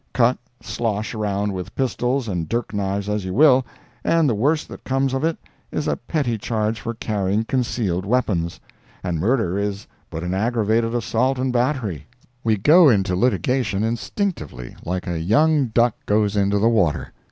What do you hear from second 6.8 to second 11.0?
of carrying concealed weapons; and murder is but an aggravated